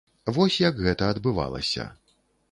[0.35, 1.85] Вось як гэта адбывалася.